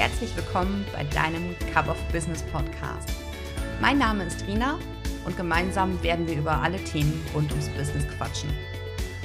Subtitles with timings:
[0.00, 3.10] herzlich willkommen bei deinem Cup of Business Podcast.
[3.82, 4.78] Mein Name ist Rina
[5.26, 8.48] und gemeinsam werden wir über alle Themen rund ums Business quatschen.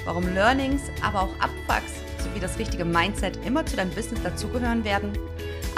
[0.04, 5.18] Warum Learnings, aber auch Abfucks sowie das richtige Mindset immer zu deinem Business dazugehören werden,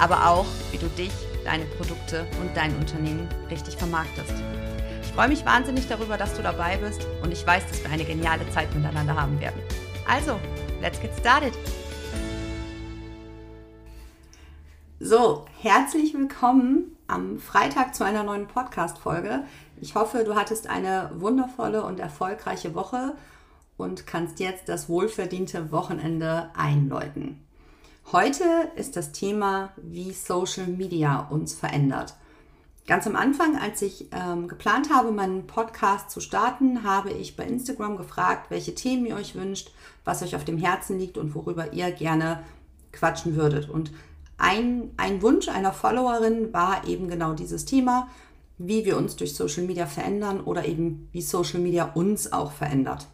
[0.00, 1.12] aber auch, wie du dich,
[1.44, 4.34] deine Produkte und dein Unternehmen richtig vermarktest.
[5.04, 8.04] Ich freue mich wahnsinnig darüber, dass du dabei bist und ich weiß, dass wir eine
[8.04, 9.62] geniale Zeit miteinander haben werden.
[10.08, 10.40] Also,
[10.80, 11.52] let's get started!
[15.10, 19.44] So, herzlich willkommen am Freitag zu einer neuen Podcast-Folge.
[19.80, 23.14] Ich hoffe, du hattest eine wundervolle und erfolgreiche Woche
[23.78, 27.42] und kannst jetzt das wohlverdiente Wochenende einläuten.
[28.12, 28.44] Heute
[28.76, 32.14] ist das Thema, wie Social Media uns verändert.
[32.86, 37.44] Ganz am Anfang, als ich ähm, geplant habe, meinen Podcast zu starten, habe ich bei
[37.44, 39.72] Instagram gefragt, welche Themen ihr euch wünscht,
[40.04, 42.44] was euch auf dem Herzen liegt und worüber ihr gerne
[42.92, 43.70] quatschen würdet.
[43.70, 43.90] Und
[44.38, 48.08] ein, ein Wunsch einer Followerin war eben genau dieses Thema,
[48.56, 53.08] wie wir uns durch Social Media verändern oder eben wie Social Media uns auch verändert.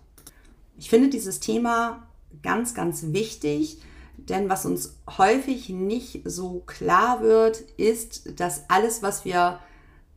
[0.77, 2.07] Ich finde dieses Thema
[2.43, 3.79] ganz, ganz wichtig,
[4.17, 9.59] denn was uns häufig nicht so klar wird, ist, dass alles, was wir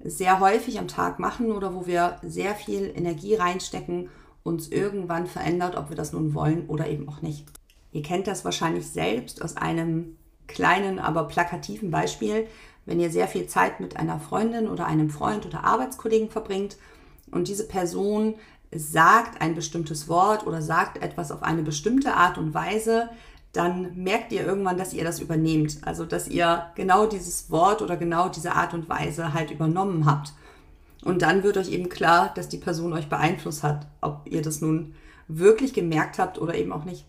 [0.04, 4.10] sehr häufig am Tag machen oder wo wir sehr viel Energie reinstecken,
[4.44, 7.46] uns irgendwann verändert, ob wir das nun wollen oder eben auch nicht.
[7.92, 12.48] Ihr kennt das wahrscheinlich selbst aus einem kleinen, aber plakativen Beispiel.
[12.86, 16.78] Wenn ihr sehr viel Zeit mit einer Freundin oder einem Freund oder Arbeitskollegen verbringt
[17.32, 18.36] und diese Person
[18.74, 23.10] sagt ein bestimmtes Wort oder sagt etwas auf eine bestimmte Art und Weise,
[23.54, 25.80] dann merkt ihr irgendwann, dass ihr das übernehmt.
[25.84, 30.34] Also, dass ihr genau dieses Wort oder genau diese Art und Weise halt übernommen habt.
[31.04, 34.62] Und dann wird euch eben klar, dass die Person euch beeinflusst hat, ob ihr das
[34.62, 34.96] nun
[35.28, 37.06] wirklich gemerkt habt oder eben auch nicht.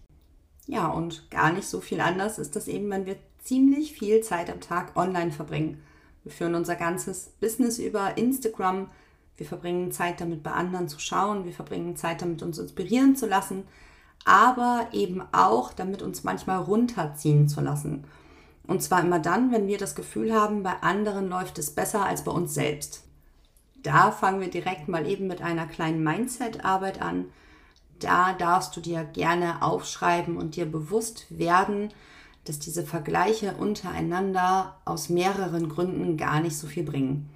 [0.67, 4.51] Ja, und gar nicht so viel anders ist das eben, wenn wir ziemlich viel Zeit
[4.51, 5.83] am Tag online verbringen.
[6.25, 8.91] Wir führen unser ganzes Business über Instagram.
[9.37, 11.45] Wir verbringen Zeit damit, bei anderen zu schauen.
[11.45, 13.65] Wir verbringen Zeit damit, uns inspirieren zu lassen
[14.29, 18.05] aber eben auch damit uns manchmal runterziehen zu lassen.
[18.67, 22.25] Und zwar immer dann, wenn wir das Gefühl haben, bei anderen läuft es besser als
[22.25, 23.05] bei uns selbst.
[23.83, 27.27] Da fangen wir direkt mal eben mit einer kleinen Mindset-Arbeit an.
[28.01, 31.89] Da darfst du dir gerne aufschreiben und dir bewusst werden,
[32.49, 37.29] dass diese Vergleiche untereinander aus mehreren Gründen gar nicht so viel bringen.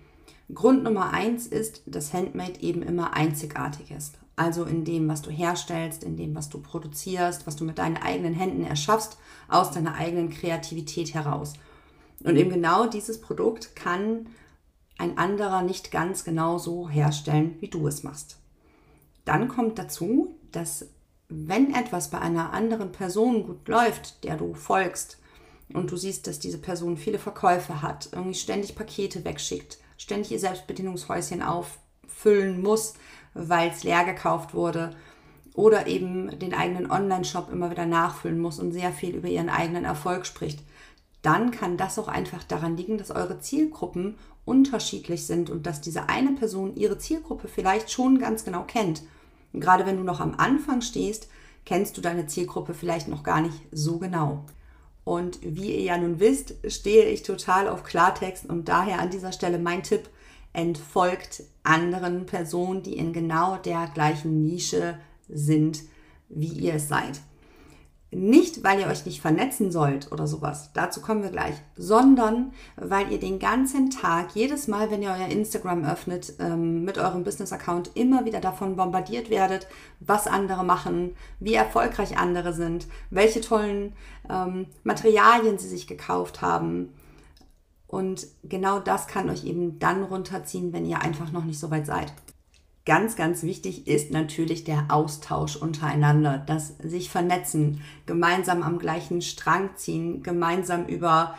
[0.52, 4.18] Grund Nummer eins ist, dass Handmade eben immer einzigartig ist.
[4.36, 7.96] Also in dem, was du herstellst, in dem, was du produzierst, was du mit deinen
[7.96, 9.18] eigenen Händen erschaffst,
[9.48, 11.54] aus deiner eigenen Kreativität heraus.
[12.24, 14.26] Und eben genau dieses Produkt kann
[14.98, 18.38] ein anderer nicht ganz genau so herstellen, wie du es machst.
[19.24, 20.86] Dann kommt dazu, dass
[21.34, 25.18] wenn etwas bei einer anderen Person gut läuft, der du folgst,
[25.72, 30.38] und du siehst, dass diese Person viele Verkäufe hat, irgendwie ständig Pakete wegschickt, ständig ihr
[30.38, 32.94] Selbstbedienungshäuschen auffüllen muss,
[33.34, 34.94] weil es leer gekauft wurde
[35.54, 39.84] oder eben den eigenen Online-Shop immer wieder nachfüllen muss und sehr viel über ihren eigenen
[39.84, 40.60] Erfolg spricht,
[41.22, 46.08] dann kann das auch einfach daran liegen, dass eure Zielgruppen unterschiedlich sind und dass diese
[46.08, 49.02] eine Person ihre Zielgruppe vielleicht schon ganz genau kennt.
[49.52, 51.28] Gerade wenn du noch am Anfang stehst,
[51.64, 54.44] kennst du deine Zielgruppe vielleicht noch gar nicht so genau.
[55.04, 59.32] Und wie ihr ja nun wisst, stehe ich total auf Klartext und daher an dieser
[59.32, 60.08] Stelle mein Tipp,
[60.52, 64.98] entfolgt anderen Personen, die in genau der gleichen Nische
[65.28, 65.82] sind,
[66.28, 67.20] wie ihr es seid.
[68.14, 73.10] Nicht, weil ihr euch nicht vernetzen sollt oder sowas, dazu kommen wir gleich, sondern weil
[73.10, 77.92] ihr den ganzen Tag, jedes Mal, wenn ihr euer Instagram öffnet, ähm, mit eurem Business-Account
[77.94, 79.66] immer wieder davon bombardiert werdet,
[80.00, 83.94] was andere machen, wie erfolgreich andere sind, welche tollen
[84.28, 86.92] ähm, Materialien sie sich gekauft haben,
[87.92, 91.84] und genau das kann euch eben dann runterziehen, wenn ihr einfach noch nicht so weit
[91.84, 92.10] seid.
[92.84, 99.70] Ganz, ganz wichtig ist natürlich der Austausch untereinander, das sich vernetzen, gemeinsam am gleichen Strang
[99.76, 101.38] ziehen, gemeinsam über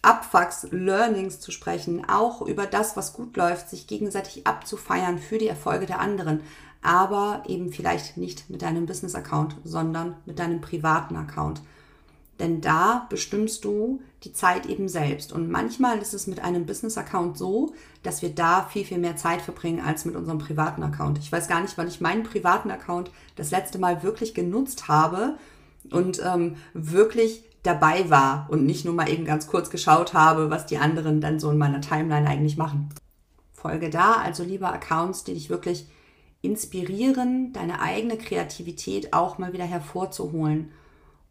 [0.00, 5.48] Abfucks, Learnings zu sprechen, auch über das, was gut läuft, sich gegenseitig abzufeiern für die
[5.48, 6.40] Erfolge der anderen,
[6.80, 11.60] aber eben vielleicht nicht mit deinem Business-Account, sondern mit deinem privaten Account.
[12.38, 15.32] Denn da bestimmst du die Zeit eben selbst.
[15.32, 19.42] Und manchmal ist es mit einem Business-Account so, dass wir da viel, viel mehr Zeit
[19.42, 21.18] verbringen als mit unserem privaten Account.
[21.18, 25.36] Ich weiß gar nicht, wann ich meinen privaten Account das letzte Mal wirklich genutzt habe
[25.90, 30.66] und ähm, wirklich dabei war und nicht nur mal eben ganz kurz geschaut habe, was
[30.66, 32.88] die anderen dann so in meiner Timeline eigentlich machen.
[33.52, 35.86] Folge da also lieber Accounts, die dich wirklich
[36.40, 40.70] inspirieren, deine eigene Kreativität auch mal wieder hervorzuholen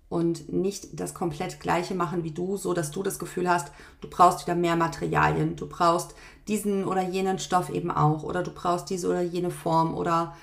[0.09, 3.71] und nicht das komplett gleiche machen wie du, so dass du das Gefühl hast,
[4.01, 6.15] du brauchst wieder mehr Materialien, du brauchst
[6.47, 10.35] diesen oder jenen Stoff eben auch oder du brauchst diese oder jene Form oder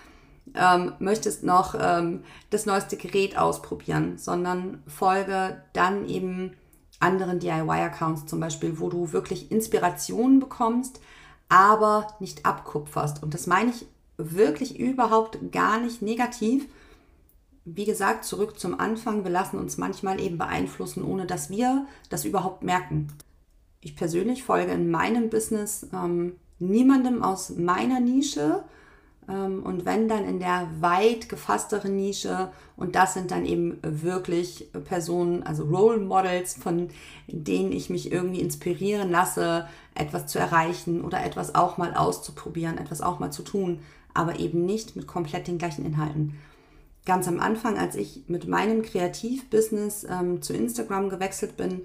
[0.54, 6.52] ähm, möchtest noch ähm, das neueste Gerät ausprobieren, sondern folge dann eben
[7.00, 11.00] anderen DIY-Accounts zum Beispiel, wo du wirklich Inspirationen bekommst,
[11.48, 13.22] aber nicht abkupferst.
[13.22, 13.86] Und das meine ich
[14.16, 16.66] wirklich überhaupt gar nicht negativ.
[17.64, 19.24] Wie gesagt, zurück zum Anfang.
[19.24, 23.08] Wir lassen uns manchmal eben beeinflussen, ohne dass wir das überhaupt merken.
[23.80, 28.64] Ich persönlich folge in meinem Business ähm, niemandem aus meiner Nische,
[29.28, 34.70] ähm, und wenn dann in der weit gefassteren Nische, und das sind dann eben wirklich
[34.84, 36.88] Personen, also Role Models, von
[37.26, 43.00] denen ich mich irgendwie inspirieren lasse, etwas zu erreichen oder etwas auch mal auszuprobieren, etwas
[43.00, 43.80] auch mal zu tun,
[44.12, 46.38] aber eben nicht mit komplett den gleichen Inhalten.
[47.04, 51.82] Ganz am Anfang, als ich mit meinem Kreativbusiness ähm, zu Instagram gewechselt bin,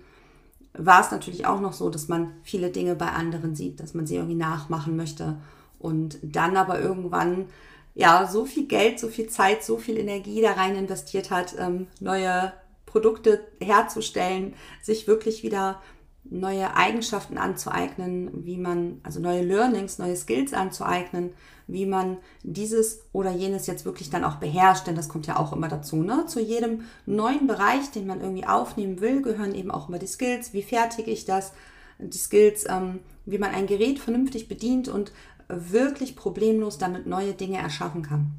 [0.73, 4.07] war es natürlich auch noch so, dass man viele Dinge bei anderen sieht, dass man
[4.07, 5.37] sie irgendwie nachmachen möchte
[5.77, 7.47] und dann aber irgendwann
[7.95, 11.87] ja so viel Geld, so viel Zeit, so viel Energie da rein investiert hat, ähm,
[11.99, 12.53] neue
[12.85, 15.81] Produkte herzustellen, sich wirklich wieder
[16.23, 21.31] neue Eigenschaften anzueignen, wie man, also neue Learnings, neue Skills anzueignen,
[21.67, 25.53] wie man dieses oder jenes jetzt wirklich dann auch beherrscht, denn das kommt ja auch
[25.53, 25.97] immer dazu.
[25.97, 26.25] Ne?
[26.27, 30.53] Zu jedem neuen Bereich, den man irgendwie aufnehmen will, gehören eben auch immer die Skills.
[30.53, 31.53] Wie fertige ich das?
[31.99, 35.11] Die Skills, ähm, wie man ein Gerät vernünftig bedient und
[35.47, 38.31] wirklich problemlos damit neue Dinge erschaffen kann.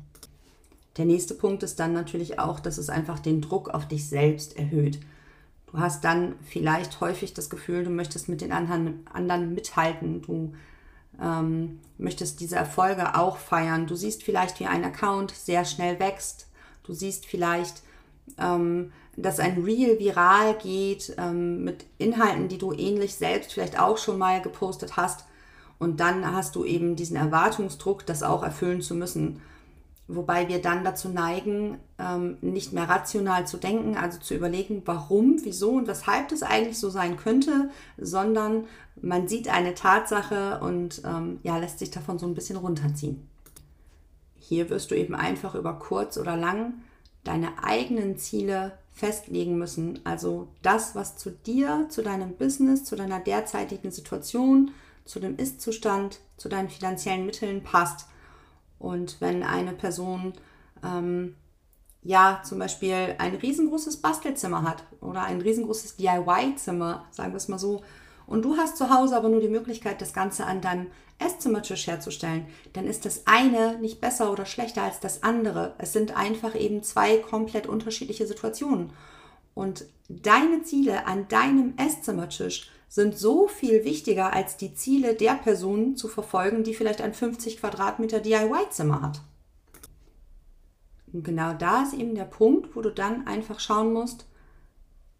[0.96, 4.56] Der nächste Punkt ist dann natürlich auch, dass es einfach den Druck auf dich selbst
[4.56, 5.00] erhöht.
[5.70, 10.52] Du hast dann vielleicht häufig das Gefühl, du möchtest mit den anderen, mithalten, du
[11.20, 13.86] ähm, möchtest diese Erfolge auch feiern.
[13.86, 16.48] Du siehst vielleicht, wie ein Account sehr schnell wächst.
[16.82, 17.82] Du siehst vielleicht,
[18.38, 23.98] ähm, dass ein Reel viral geht ähm, mit Inhalten, die du ähnlich selbst vielleicht auch
[23.98, 25.24] schon mal gepostet hast.
[25.78, 29.40] Und dann hast du eben diesen Erwartungsdruck, das auch erfüllen zu müssen.
[30.12, 35.36] Wobei wir dann dazu neigen, ähm, nicht mehr rational zu denken, also zu überlegen, warum,
[35.44, 38.64] wieso und weshalb das eigentlich so sein könnte, sondern
[39.00, 43.28] man sieht eine Tatsache und ähm, ja, lässt sich davon so ein bisschen runterziehen.
[44.36, 46.74] Hier wirst du eben einfach über kurz oder lang
[47.22, 50.00] deine eigenen Ziele festlegen müssen.
[50.04, 54.72] Also das, was zu dir, zu deinem Business, zu deiner derzeitigen Situation,
[55.04, 58.06] zu dem Ist-Zustand, zu deinen finanziellen Mitteln passt.
[58.80, 60.32] Und wenn eine Person
[60.82, 61.36] ähm,
[62.02, 67.58] ja zum Beispiel ein riesengroßes Bastelzimmer hat oder ein riesengroßes DIY-Zimmer, sagen wir es mal
[67.58, 67.82] so,
[68.26, 70.86] und du hast zu Hause aber nur die Möglichkeit, das Ganze an deinem
[71.18, 75.74] Esszimmertisch herzustellen, dann ist das eine nicht besser oder schlechter als das andere.
[75.78, 78.92] Es sind einfach eben zwei komplett unterschiedliche Situationen.
[79.52, 85.96] Und deine Ziele an deinem Esszimmertisch sind so viel wichtiger als die Ziele der Person
[85.96, 89.20] zu verfolgen, die vielleicht ein 50 Quadratmeter DIY-Zimmer hat.
[91.12, 94.26] Und genau da ist eben der Punkt, wo du dann einfach schauen musst,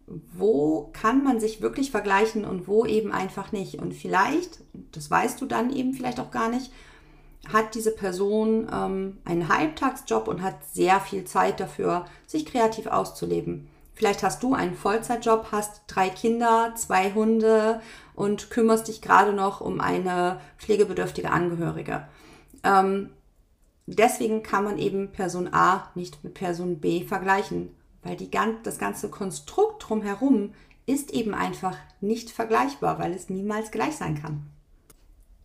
[0.05, 3.75] wo kann man sich wirklich vergleichen und wo eben einfach nicht.
[3.75, 4.59] Und vielleicht,
[4.91, 6.73] das weißt du dann eben vielleicht auch gar nicht,
[7.53, 13.69] hat diese Person ähm, einen Halbtagsjob und hat sehr viel Zeit dafür, sich kreativ auszuleben.
[13.93, 17.81] Vielleicht hast du einen Vollzeitjob, hast drei Kinder, zwei Hunde
[18.15, 22.07] und kümmerst dich gerade noch um eine pflegebedürftige Angehörige.
[22.63, 23.11] Ähm,
[23.85, 28.31] deswegen kann man eben Person A nicht mit Person B vergleichen, weil die,
[28.63, 30.53] das ganze Konstrukt drumherum
[30.85, 34.47] ist eben einfach nicht vergleichbar, weil es niemals gleich sein kann.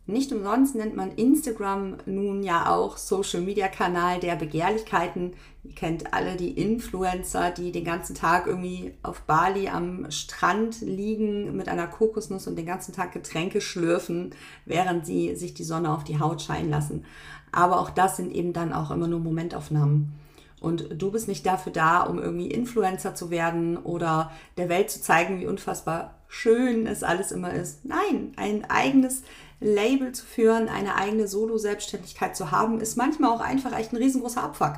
[0.08, 5.32] Nicht umsonst nennt man Instagram nun ja auch Social Media Kanal der Begehrlichkeiten.
[5.64, 11.56] Ihr kennt alle die Influencer, die den ganzen Tag irgendwie auf Bali am Strand liegen
[11.56, 14.32] mit einer Kokosnuss und den ganzen Tag Getränke schlürfen,
[14.64, 17.04] während sie sich die Sonne auf die Haut scheinen lassen.
[17.50, 20.12] Aber auch das sind eben dann auch immer nur Momentaufnahmen.
[20.60, 25.02] Und du bist nicht dafür da, um irgendwie Influencer zu werden oder der Welt zu
[25.02, 27.84] zeigen, wie unfassbar schön es alles immer ist.
[27.84, 29.22] Nein, ein eigenes
[29.60, 34.42] Label zu führen, eine eigene Solo-Selbstständigkeit zu haben, ist manchmal auch einfach echt ein riesengroßer
[34.42, 34.74] Abfuck.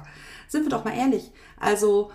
[0.48, 1.30] Sind wir doch mal ehrlich.
[1.58, 2.10] Also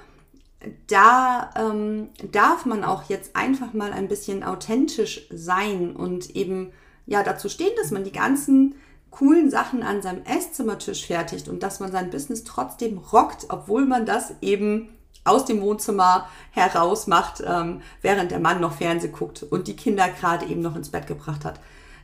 [0.87, 6.71] da ähm, darf man auch jetzt einfach mal ein bisschen authentisch sein und eben
[7.05, 8.75] ja dazu stehen, dass man die ganzen
[9.11, 14.05] coolen Sachen an seinem Esszimmertisch fertigt und dass man sein Business trotzdem rockt, obwohl man
[14.05, 14.89] das eben
[15.23, 20.09] aus dem Wohnzimmer heraus macht, ähm, während der Mann noch Fernseh guckt und die Kinder
[20.09, 21.59] gerade eben noch ins Bett gebracht hat.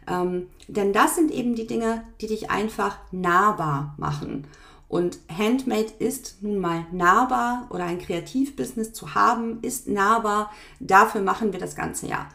[0.07, 4.47] Ähm, denn das sind eben die Dinge, die dich einfach nahbar machen.
[4.87, 10.51] Und Handmade ist nun mal nahbar oder ein Kreativbusiness zu haben, ist nahbar.
[10.79, 12.27] Dafür machen wir das ganze Jahr.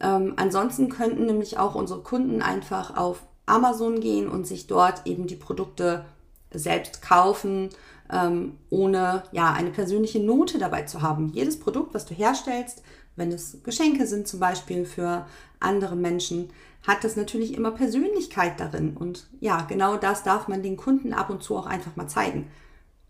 [0.00, 5.28] Ähm, ansonsten könnten nämlich auch unsere Kunden einfach auf Amazon gehen und sich dort eben
[5.28, 6.04] die Produkte
[6.52, 7.70] selbst kaufen,
[8.12, 11.28] ähm, ohne ja eine persönliche Note dabei zu haben.
[11.32, 12.82] Jedes Produkt, was du herstellst,
[13.16, 15.26] wenn es Geschenke sind zum Beispiel für
[15.58, 16.50] andere Menschen,
[16.86, 18.96] hat das natürlich immer Persönlichkeit darin.
[18.96, 22.50] Und ja, genau das darf man den Kunden ab und zu auch einfach mal zeigen.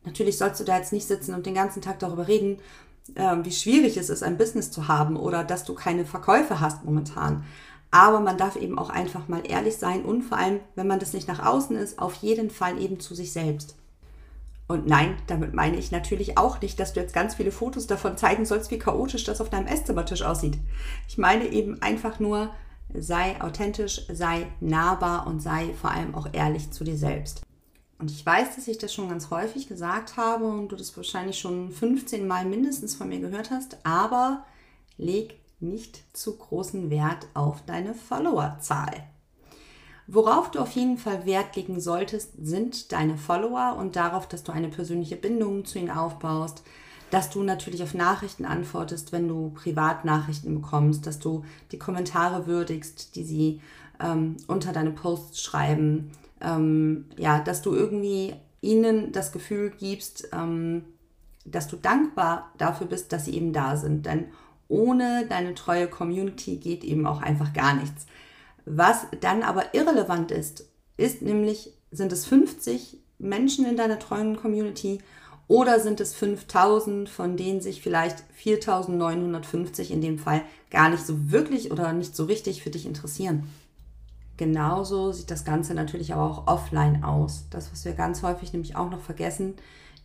[0.05, 2.59] Natürlich sollst du da jetzt nicht sitzen und den ganzen Tag darüber reden,
[3.15, 6.85] äh, wie schwierig es ist, ein Business zu haben oder dass du keine Verkäufe hast
[6.85, 7.45] momentan.
[7.91, 11.13] Aber man darf eben auch einfach mal ehrlich sein und vor allem, wenn man das
[11.13, 13.77] nicht nach außen ist, auf jeden Fall eben zu sich selbst.
[14.71, 18.17] Und nein, damit meine ich natürlich auch nicht, dass du jetzt ganz viele Fotos davon
[18.17, 20.59] zeigen sollst, wie chaotisch das auf deinem Esszimmertisch aussieht.
[21.09, 22.51] Ich meine eben einfach nur,
[22.95, 27.43] sei authentisch, sei nahbar und sei vor allem auch ehrlich zu dir selbst.
[27.99, 31.41] Und ich weiß, dass ich das schon ganz häufig gesagt habe und du das wahrscheinlich
[31.41, 34.45] schon 15 Mal mindestens von mir gehört hast, aber
[34.97, 39.03] leg nicht zu großen Wert auf deine Followerzahl.
[40.13, 44.51] Worauf du auf jeden Fall Wert legen solltest, sind deine Follower und darauf, dass du
[44.51, 46.65] eine persönliche Bindung zu ihnen aufbaust,
[47.13, 53.15] dass du natürlich auf Nachrichten antwortest, wenn du Privatnachrichten bekommst, dass du die Kommentare würdigst,
[53.15, 53.61] die sie
[54.01, 60.87] ähm, unter deine Posts schreiben, ähm, ja, dass du irgendwie ihnen das Gefühl gibst, ähm,
[61.45, 64.07] dass du dankbar dafür bist, dass sie eben da sind.
[64.07, 64.25] Denn
[64.67, 68.07] ohne deine treue Community geht eben auch einfach gar nichts.
[68.65, 74.99] Was dann aber irrelevant ist, ist nämlich, sind es 50 Menschen in deiner treuen Community
[75.49, 81.31] oder sind es 5000, von denen sich vielleicht 4950 in dem Fall gar nicht so
[81.31, 83.49] wirklich oder nicht so richtig für dich interessieren?
[84.37, 87.47] Genauso sieht das Ganze natürlich aber auch offline aus.
[87.51, 89.55] Das, was wir ganz häufig nämlich auch noch vergessen,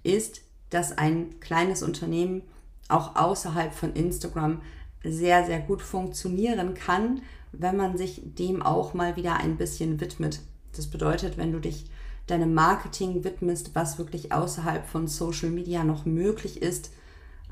[0.04, 2.42] ist, dass ein kleines Unternehmen
[2.90, 4.62] auch außerhalb von Instagram
[5.04, 7.22] sehr, sehr gut funktionieren kann,
[7.60, 10.40] wenn man sich dem auch mal wieder ein bisschen widmet.
[10.76, 11.90] Das bedeutet, wenn du dich
[12.28, 16.92] deinem Marketing widmest, was wirklich außerhalb von Social Media noch möglich ist,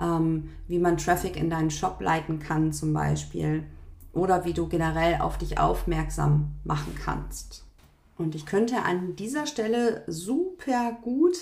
[0.01, 3.63] ähm, wie man Traffic in deinen Shop leiten kann zum Beispiel
[4.13, 7.65] oder wie du generell auf dich aufmerksam machen kannst.
[8.17, 11.35] Und ich könnte an dieser Stelle super gut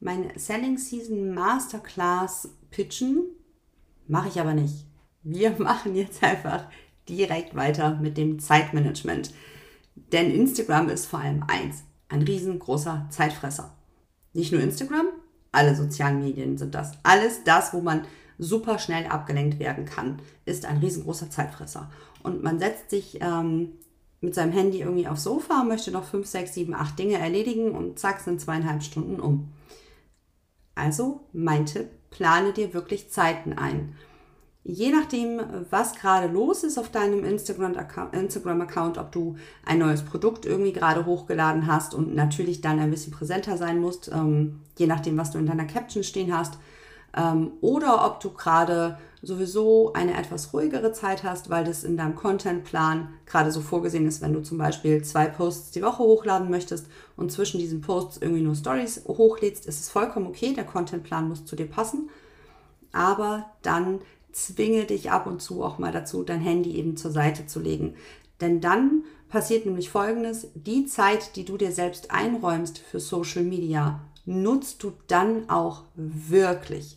[0.00, 3.24] meine Selling Season Masterclass pitchen,
[4.08, 4.86] mache ich aber nicht.
[5.22, 6.66] Wir machen jetzt einfach
[7.08, 9.32] direkt weiter mit dem Zeitmanagement.
[9.94, 13.74] Denn Instagram ist vor allem eins, ein riesengroßer Zeitfresser.
[14.32, 15.06] Nicht nur Instagram,
[15.52, 16.92] alle sozialen Medien sind das.
[17.02, 18.02] Alles das, wo man
[18.38, 21.90] super schnell abgelenkt werden kann, ist ein riesengroßer Zeitfresser.
[22.22, 23.72] Und man setzt sich ähm,
[24.20, 27.98] mit seinem Handy irgendwie aufs Sofa, möchte noch 5, 6, 7, 8 Dinge erledigen und
[27.98, 29.48] zack, sind zweieinhalb Stunden um.
[30.74, 33.94] Also mein Tipp, plane dir wirklich Zeiten ein
[34.62, 35.40] je nachdem,
[35.70, 41.66] was gerade los ist auf deinem Instagram-Account, ob du ein neues Produkt irgendwie gerade hochgeladen
[41.66, 45.46] hast und natürlich dann ein bisschen präsenter sein musst, ähm, je nachdem, was du in
[45.46, 46.58] deiner Caption stehen hast,
[47.16, 52.14] ähm, oder ob du gerade sowieso eine etwas ruhigere Zeit hast, weil das in deinem
[52.14, 56.86] Contentplan gerade so vorgesehen ist, wenn du zum Beispiel zwei Posts die Woche hochladen möchtest
[57.16, 61.44] und zwischen diesen Posts irgendwie nur Stories hochlädst, ist es vollkommen okay, der Contentplan muss
[61.44, 62.08] zu dir passen.
[62.92, 64.00] Aber dann
[64.32, 67.94] zwinge dich ab und zu auch mal dazu, dein Handy eben zur Seite zu legen.
[68.40, 74.00] Denn dann passiert nämlich Folgendes, die Zeit, die du dir selbst einräumst für Social Media,
[74.24, 76.96] nutzt du dann auch wirklich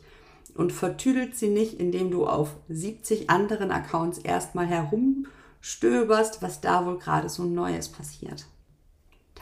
[0.55, 6.99] und vertüdelt sie nicht, indem du auf 70 anderen Accounts erstmal herumstöberst, was da wohl
[6.99, 8.45] gerade so Neues passiert.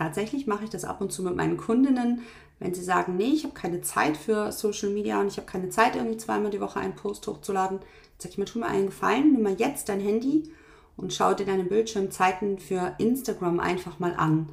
[0.01, 2.23] Tatsächlich mache ich das ab und zu mit meinen Kundinnen,
[2.57, 5.69] wenn sie sagen, nee, ich habe keine Zeit für Social Media und ich habe keine
[5.69, 7.81] Zeit, irgendwie zweimal die Woche einen Post hochzuladen,
[8.17, 10.51] sag ich mir, tu mir einen Gefallen, nimm mal jetzt dein Handy
[10.97, 14.49] und schau dir deine Bildschirmzeiten für Instagram einfach mal an.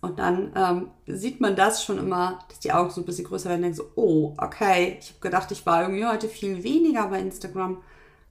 [0.00, 3.50] Und dann ähm, sieht man das schon immer, dass die Augen so ein bisschen größer
[3.50, 7.08] werden und denken so, oh, okay, ich habe gedacht, ich war irgendwie heute viel weniger
[7.08, 7.82] bei Instagram.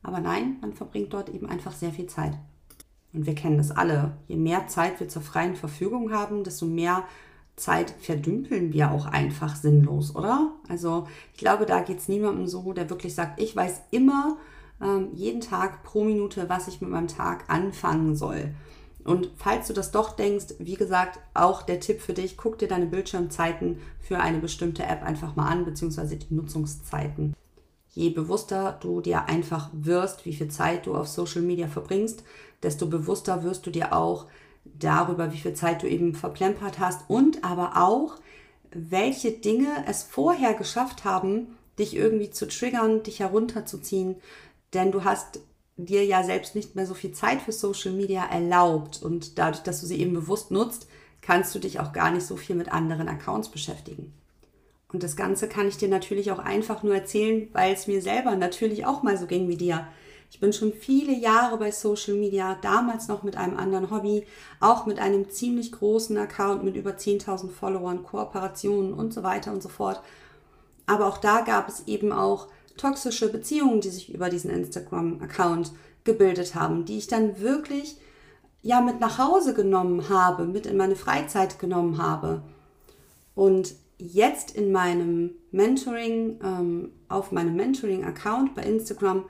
[0.02, 2.34] Aber nein, man verbringt dort eben einfach sehr viel Zeit.
[3.14, 4.18] Und wir kennen das alle.
[4.28, 7.04] Je mehr Zeit wir zur freien Verfügung haben, desto mehr
[7.56, 10.54] Zeit verdümpeln wir auch einfach sinnlos, oder?
[10.70, 14.38] Also ich glaube, da geht es niemandem so, der wirklich sagt, ich weiß immer
[14.82, 18.54] ähm, jeden Tag pro Minute, was ich mit meinem Tag anfangen soll.
[19.04, 22.68] Und falls du das doch denkst, wie gesagt, auch der Tipp für dich, guck dir
[22.68, 27.34] deine Bildschirmzeiten für eine bestimmte App einfach mal an, beziehungsweise die Nutzungszeiten.
[27.98, 32.22] Je bewusster du dir einfach wirst, wie viel Zeit du auf Social Media verbringst,
[32.62, 34.28] desto bewusster wirst du dir auch
[34.66, 38.18] darüber, wie viel Zeit du eben verplempert hast und aber auch,
[38.70, 44.18] welche Dinge es vorher geschafft haben, dich irgendwie zu triggern, dich herunterzuziehen.
[44.76, 45.40] Denn du hast
[45.76, 49.02] dir ja selbst nicht mehr so viel Zeit für Social Media erlaubt.
[49.02, 50.88] Und dadurch, dass du sie eben bewusst nutzt,
[51.22, 54.14] kannst du dich auch gar nicht so viel mit anderen Accounts beschäftigen.
[54.92, 58.36] Und das Ganze kann ich dir natürlich auch einfach nur erzählen, weil es mir selber
[58.36, 59.88] natürlich auch mal so ging wie dir.
[60.30, 64.26] Ich bin schon viele Jahre bei Social Media, damals noch mit einem anderen Hobby,
[64.60, 69.64] auch mit einem ziemlich großen Account mit über 10.000 Followern, Kooperationen und so weiter und
[69.64, 70.02] so fort.
[70.86, 75.72] Aber auch da gab es eben auch toxische Beziehungen, die sich über diesen Instagram-Account
[76.04, 77.98] gebildet haben, die ich dann wirklich
[78.62, 82.42] ja mit nach Hause genommen habe, mit in meine Freizeit genommen habe.
[83.34, 89.26] Und jetzt in meinem Mentoring, ähm, auf meinem Mentoring-Account bei Instagram,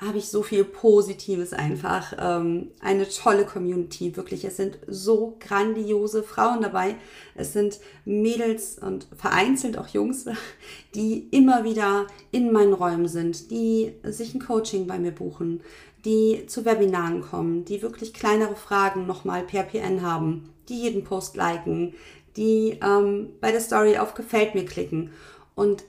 [0.00, 2.12] habe ich so viel Positives einfach.
[2.18, 4.44] Ähm, eine tolle Community, wirklich.
[4.44, 6.96] Es sind so grandiose Frauen dabei.
[7.36, 10.26] Es sind Mädels und vereinzelt auch Jungs,
[10.94, 15.60] die immer wieder in meinen Räumen sind, die sich ein Coaching bei mir buchen,
[16.04, 21.36] die zu Webinaren kommen, die wirklich kleinere Fragen nochmal per PN haben, die jeden Post
[21.36, 21.94] liken,
[22.36, 25.10] die ähm, bei der Story auf Gefällt mir klicken.
[25.54, 25.84] Und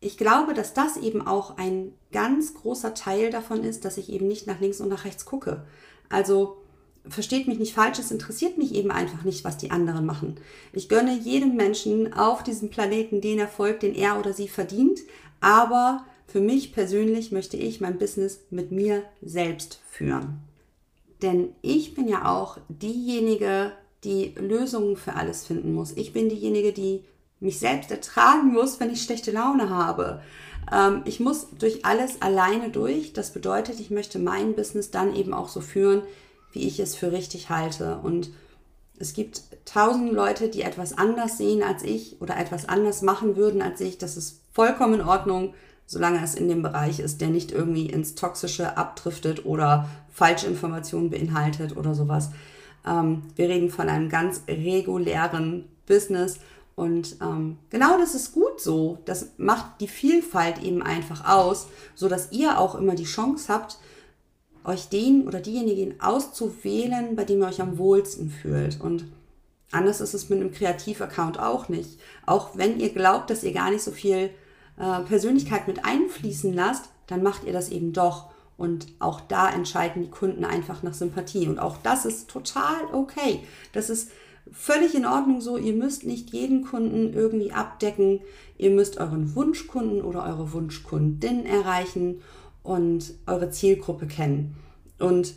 [0.00, 4.28] ich glaube, dass das eben auch ein ganz großer Teil davon ist, dass ich eben
[4.28, 5.64] nicht nach links und nach rechts gucke.
[6.08, 6.58] Also
[7.08, 10.36] versteht mich nicht falsch, es interessiert mich eben einfach nicht, was die anderen machen.
[10.72, 15.00] Ich gönne jedem Menschen auf diesem Planeten den Erfolg, den er oder sie verdient,
[15.40, 20.40] aber für mich persönlich möchte ich mein Business mit mir selbst führen.
[21.22, 23.72] Denn ich bin ja auch diejenige,
[24.04, 25.92] die Lösungen für alles finden muss.
[25.96, 27.04] Ich bin diejenige, die
[27.40, 30.20] mich selbst ertragen muss, wenn ich schlechte Laune habe.
[30.72, 33.12] Ähm, ich muss durch alles alleine durch.
[33.12, 36.02] Das bedeutet, ich möchte mein Business dann eben auch so führen,
[36.52, 37.98] wie ich es für richtig halte.
[38.02, 38.30] Und
[38.98, 43.62] es gibt tausend Leute, die etwas anders sehen als ich oder etwas anders machen würden
[43.62, 43.98] als ich.
[43.98, 45.54] Das ist vollkommen in Ordnung,
[45.86, 51.76] solange es in dem Bereich ist, der nicht irgendwie ins Toxische abdriftet oder Falschinformationen beinhaltet
[51.76, 52.30] oder sowas.
[52.86, 56.38] Ähm, wir reden von einem ganz regulären Business
[56.78, 58.98] und ähm, genau das ist gut so.
[59.04, 63.78] Das macht die Vielfalt eben einfach aus, so dass ihr auch immer die Chance habt,
[64.62, 68.80] euch den oder diejenigen auszuwählen, bei dem ihr euch am wohlsten fühlt.
[68.80, 69.06] Und
[69.72, 71.98] anders ist es mit einem Kreativaccount auch nicht.
[72.26, 74.30] Auch wenn ihr glaubt, dass ihr gar nicht so viel
[74.78, 78.30] äh, Persönlichkeit mit einfließen lasst, dann macht ihr das eben doch.
[78.58, 81.46] Und auch da entscheiden die Kunden einfach nach Sympathie.
[81.46, 83.40] Und auch das ist total okay.
[83.72, 84.10] Das ist
[84.50, 85.56] völlig in Ordnung so.
[85.56, 88.20] Ihr müsst nicht jeden Kunden irgendwie abdecken.
[88.58, 92.20] Ihr müsst euren Wunschkunden oder eure Wunschkundin erreichen
[92.64, 94.56] und eure Zielgruppe kennen.
[94.98, 95.34] Und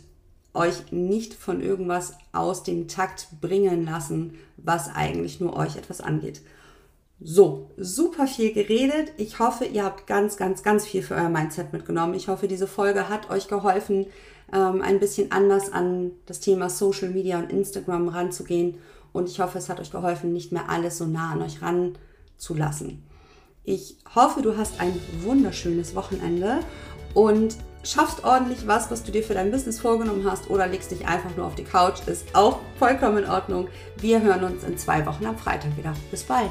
[0.52, 6.42] euch nicht von irgendwas aus dem Takt bringen lassen, was eigentlich nur euch etwas angeht.
[7.24, 9.12] So, super viel geredet.
[9.16, 12.14] Ich hoffe, ihr habt ganz, ganz, ganz viel für euer Mindset mitgenommen.
[12.14, 14.06] Ich hoffe, diese Folge hat euch geholfen,
[14.52, 18.78] ähm, ein bisschen anders an das Thema Social Media und Instagram ranzugehen
[19.12, 23.04] und ich hoffe, es hat euch geholfen, nicht mehr alles so nah an euch ranzulassen.
[23.64, 26.58] Ich hoffe, du hast ein wunderschönes Wochenende
[27.14, 31.06] und schaffst ordentlich was, was du dir für dein Business vorgenommen hast oder legst dich
[31.06, 33.68] einfach nur auf die Couch, ist auch vollkommen in Ordnung.
[33.96, 35.94] Wir hören uns in zwei Wochen am Freitag wieder.
[36.10, 36.50] Bis bald.